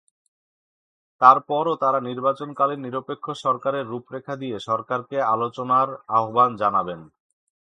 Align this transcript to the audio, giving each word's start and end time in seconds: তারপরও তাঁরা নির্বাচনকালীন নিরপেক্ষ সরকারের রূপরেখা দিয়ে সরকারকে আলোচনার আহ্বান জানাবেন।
তারপরও 1.21 1.73
তাঁরা 1.81 1.99
নির্বাচনকালীন 2.09 2.79
নিরপেক্ষ 2.83 3.25
সরকারের 3.43 3.85
রূপরেখা 3.87 4.33
দিয়ে 4.35 4.57
সরকারকে 4.69 5.17
আলোচনার 5.33 5.87
আহ্বান 6.17 6.51
জানাবেন। 6.61 6.99